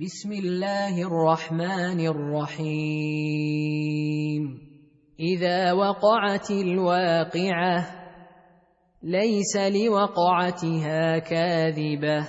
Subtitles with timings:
[0.00, 2.68] بسم الله الرحمن الرحيم.
[5.20, 7.86] إذا وقعت الواقعة
[9.02, 12.28] ليس لوقعتها كاذبة.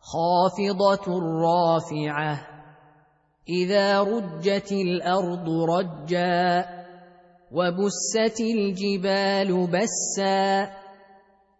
[0.00, 1.06] خافضة
[1.46, 2.46] رافعة
[3.48, 6.64] إذا رجت الأرض رجا
[7.52, 10.70] وبست الجبال بسا.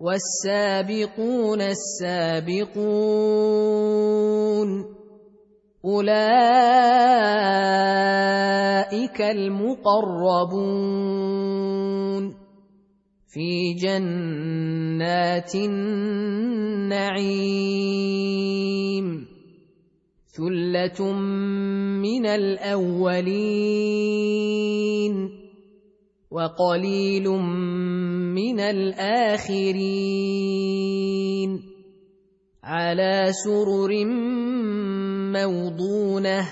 [0.00, 2.76] والسابقون السابقون
[5.84, 6.36] أولئك
[9.20, 10.76] المقربون
[13.32, 17.06] في جنات النعيم
[20.36, 21.12] ثلة
[22.02, 23.46] من الأولين
[26.36, 27.28] وقليل
[28.36, 29.60] من الآخرين.
[32.64, 34.04] على سرر
[35.32, 36.48] موضونة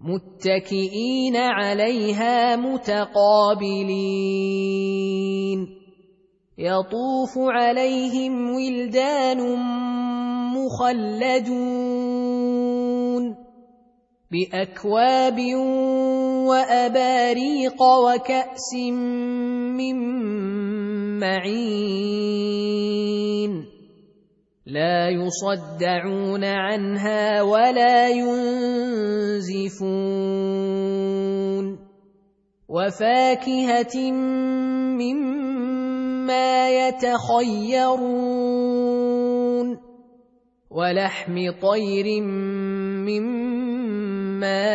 [0.00, 4.12] متكئين عليها متقابلين.
[6.58, 9.40] يطوف عليهم ولدان
[10.56, 11.82] مخلدون
[14.32, 15.38] بأكواب
[16.48, 18.74] وأباريق وكأس
[19.76, 19.96] من
[21.20, 22.72] معين
[24.66, 29.52] لا يصدعون عنها ولا ينزفون
[32.68, 34.10] وفاكهة
[35.00, 38.32] مما يتخيرون
[40.70, 43.41] ولحم طير مما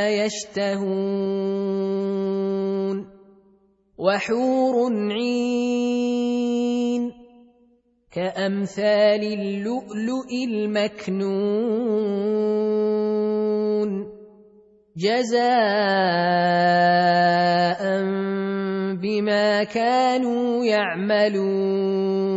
[0.10, 1.78] يشتهون
[3.98, 7.12] وحور عين
[8.12, 11.38] كأمثال اللؤلؤ المكنون
[14.98, 15.48] جزاء
[19.02, 22.37] بما كانوا يعملون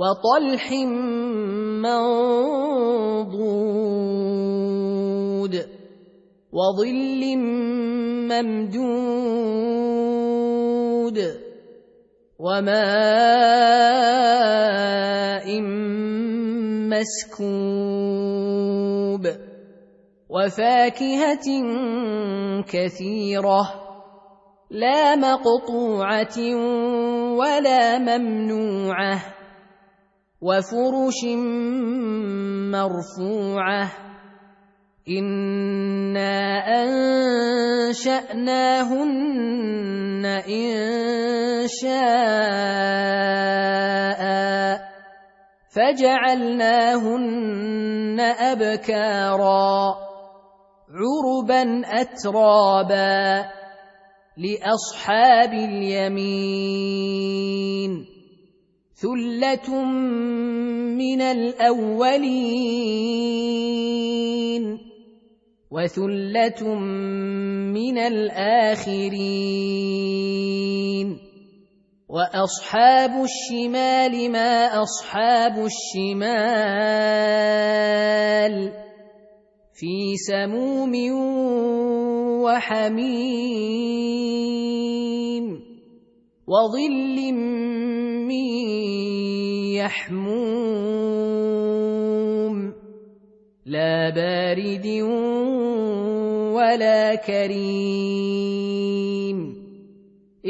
[0.00, 0.72] وطلح
[1.84, 3.20] منضود
[6.52, 7.22] وظل
[8.32, 9.20] ممدود
[12.38, 12.80] وماء
[17.40, 18.20] مسكوب
[20.30, 21.46] وفاكهة
[22.68, 23.62] كثيرة
[24.70, 26.38] لا مقطوعة
[27.36, 29.39] ولا ممنوعة
[30.42, 31.24] وفرش
[32.72, 33.90] مرفوعة.
[35.08, 36.28] أنا
[37.88, 41.90] انشاناهن ان شاء
[45.70, 49.94] فجعلناهن ابكارا.
[50.90, 53.44] عربا اترابا.
[54.36, 56.90] لاصحاب اليمين.
[59.00, 59.84] ثله
[60.92, 62.20] من الاولين
[65.70, 66.60] وثله
[67.72, 69.08] من الاخرين
[72.08, 76.60] واصحاب الشمال ما اصحاب الشمال
[79.72, 80.92] في سموم
[82.44, 83.70] وحميم
[86.46, 87.16] وظل
[89.74, 90.30] يحموم.
[93.66, 94.86] لا بارد
[96.54, 98.20] ولا كريم.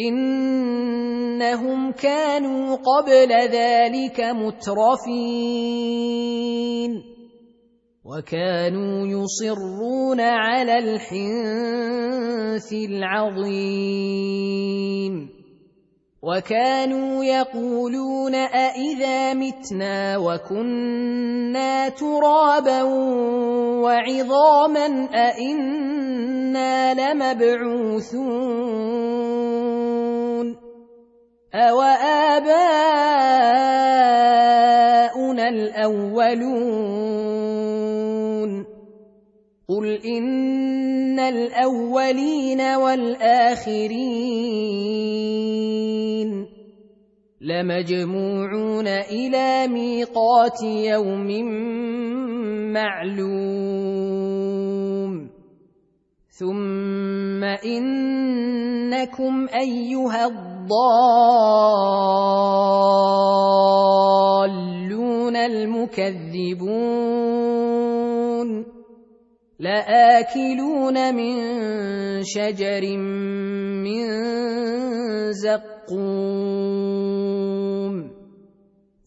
[0.08, 5.30] إنهم كانوا قبل ذلك مترفين.
[8.04, 13.80] وكانوا يصرون على الحنث العظيم.
[16.22, 22.82] وكانوا يقولون أإذا متنا وكنا ترابا
[23.80, 28.20] وعظاما أإنا لمبعوثون
[31.54, 32.68] أوآباؤنا
[35.48, 36.90] الأولون
[39.68, 44.29] قل إن الأولين والآخرين
[47.50, 51.28] لمجموعون إلى ميقات يوم
[52.72, 53.50] معلوم.
[56.38, 60.56] ثم إنكم أيها الضالون
[65.36, 66.70] المكذبون.
[69.60, 71.34] لآكلون من
[72.24, 72.96] شجر
[73.84, 74.06] من
[75.32, 76.99] زقوم.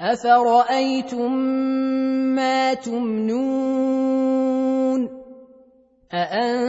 [0.00, 1.32] افرايتم
[2.36, 4.36] ما تمنون
[6.12, 6.64] اانتم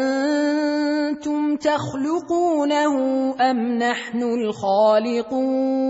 [1.55, 2.95] تخلقونه
[3.41, 5.87] ام نحن الخالقون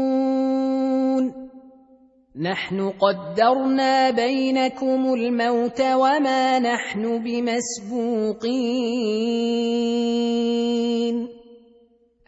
[2.35, 8.47] نحن قدرنا بينكم الموت وما نحن بمسبوقين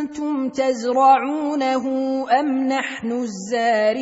[0.00, 1.84] اانتم تزرعونه
[2.40, 4.00] أم نحن الزارعون؟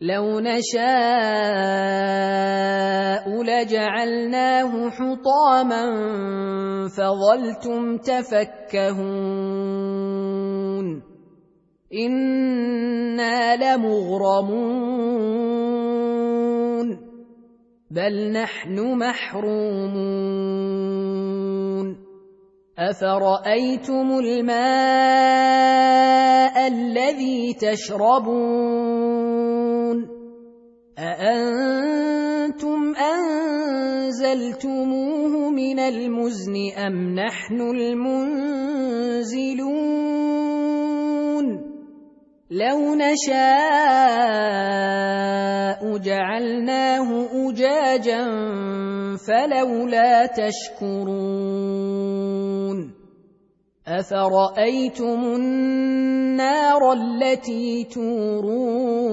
[0.00, 0.84] لو نشاء
[3.42, 5.84] لجعلناه حطاما
[6.88, 9.04] فظلتم تفكهون.
[11.94, 14.74] إنا لمغرمون.
[17.90, 20.14] بل نحن محرومون.
[22.78, 24.56] افرايتم الماء
[26.66, 29.14] الذي تشربون
[30.98, 32.94] اانتم
[33.94, 34.70] انزلتموه
[35.50, 36.54] من المزن
[36.86, 38.34] ام نحن المنزلون
[42.50, 43.44] لو نشاء
[45.98, 48.24] جعلناه اجاجا
[49.26, 51.73] فلولا تشكرون
[53.86, 59.04] افرايتم النار التي تورون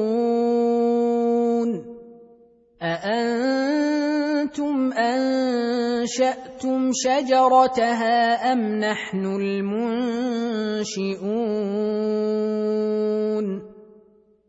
[2.81, 9.91] اانتم انشاتم شجرتها ام نحن المنشئون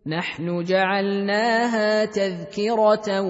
[0.06, 3.20] نحن جعلناها تذكره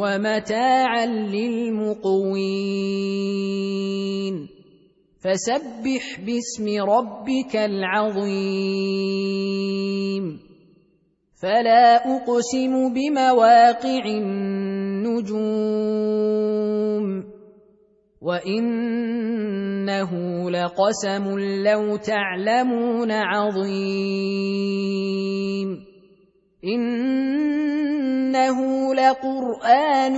[0.00, 2.60] ومتاعا للمقوين
[5.24, 8.40] فسبح باسم ربك العظيم.
[11.42, 15.40] فلا أقسم بمواقع النجوم.
[18.22, 20.10] وإنه
[20.50, 23.70] لقسم لو تعلمون عظيم.
[26.64, 28.58] إنه
[28.94, 30.16] لقرآن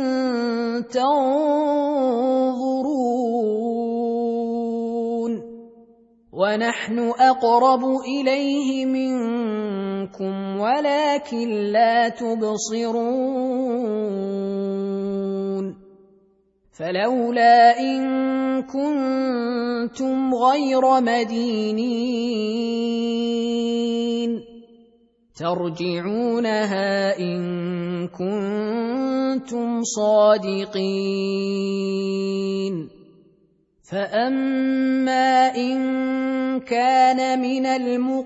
[0.93, 3.90] تنظرون.
[6.41, 13.41] ونحن أقرب إليه منكم ولكن لا تبصرون
[16.73, 18.03] فلولا إن
[18.63, 22.31] كنتم غير مدينين
[25.37, 27.41] ترجعونها إن
[28.09, 31.41] كنتم صادقين
[33.91, 38.21] فاما ان كان من المقربين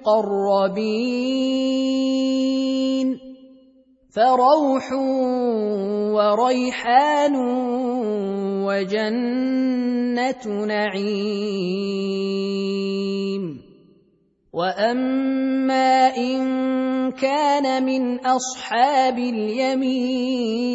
[4.13, 4.93] فروح
[6.13, 7.37] وريحان
[8.69, 11.05] وجنه نعيم
[14.53, 16.45] واما ان
[17.13, 20.75] كان من اصحاب اليمين